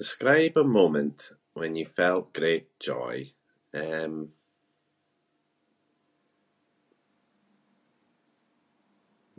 [0.00, 1.18] Describe a moment
[1.58, 3.18] when you felt great joy.
[3.82, 4.14] Um,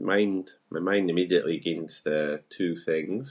[0.10, 2.18] mind- my mind immediately gings to
[2.58, 3.28] two things.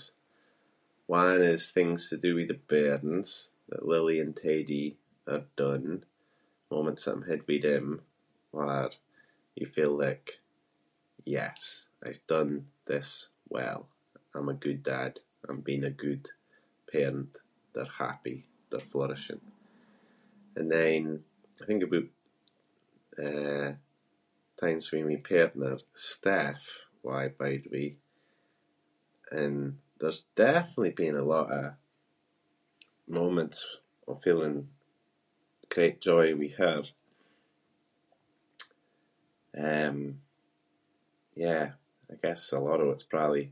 [1.16, 3.28] One is things to do with the bairns,
[3.70, 4.86] that Lily and Teddy
[5.32, 5.94] are done
[6.74, 7.86] moments that I’m had with them
[8.56, 8.92] where-
[9.58, 10.34] you feel like-
[11.40, 11.76] yes-
[12.06, 12.54] I’ve done
[12.92, 13.10] this
[13.56, 13.80] well,
[14.34, 15.14] I’m a good dad,
[15.46, 16.24] I’m being a good
[16.92, 17.32] parent.
[17.72, 19.44] They’re happy, they’re flourishing.
[20.56, 21.22] And then-
[21.60, 22.10] I think it would,
[23.26, 23.70] eh,
[24.62, 25.74] times with my partner,
[26.10, 26.68] Steph
[27.00, 27.96] who I bide with
[29.40, 29.60] and
[29.98, 31.66] there’s definitely been a lot of
[33.20, 33.60] moments
[34.08, 34.58] of feeling
[35.74, 36.82] great joy with her.
[39.70, 40.00] Um,
[41.44, 41.66] yeah,
[42.08, 43.46] I guess a lot of it’s braaly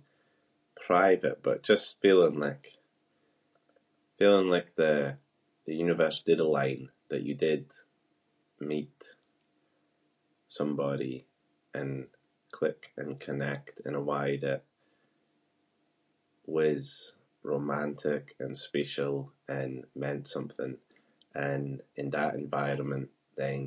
[0.90, 2.76] private but just feeling like-
[4.18, 5.14] feeling like the-
[5.66, 7.64] the universe did align, that you did
[8.72, 9.00] meet
[10.58, 11.14] somebody
[11.78, 11.92] and
[12.56, 14.62] click and connect in a way that
[16.58, 16.84] was
[17.52, 19.14] romantic and special
[19.58, 20.74] and meant something
[21.48, 21.68] and
[22.00, 23.06] in that environment
[23.42, 23.62] then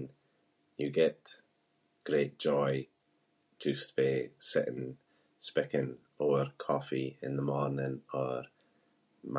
[0.81, 1.21] you get
[2.09, 2.73] great joy
[3.65, 4.13] just by
[4.51, 4.81] sitting
[5.49, 5.89] speaking
[6.25, 8.33] over coffee in the morning or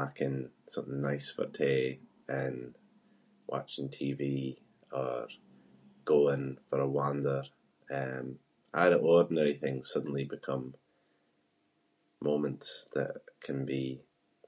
[0.01, 0.37] making
[0.75, 1.87] something nice for tea
[2.43, 2.61] and
[3.53, 4.21] watching TV
[5.01, 5.13] or
[6.13, 7.43] going for a wander.
[8.01, 8.27] Um,
[8.81, 10.67] a’ the ordinary things suddenly become
[12.31, 13.17] moments that
[13.47, 13.85] can be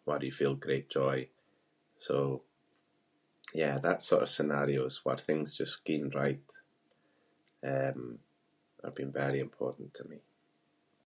[0.07, 1.19] where you feel great joy.
[2.07, 2.17] So,
[3.63, 6.43] yeah, that sort of scenarios where things just ging right,
[7.73, 8.01] um,
[8.85, 10.21] are been very important to me.